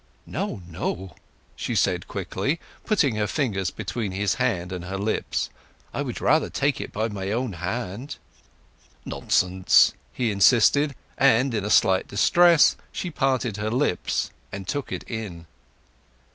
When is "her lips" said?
4.85-5.51, 13.57-14.31